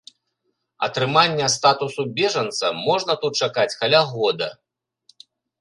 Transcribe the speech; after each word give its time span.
Атрымання 0.87 1.49
статусу 1.57 2.01
бежанца 2.21 2.65
можна 2.87 3.13
тут 3.27 3.33
чакаць 3.43 3.69
каля 3.83 4.01
года. 4.15 4.47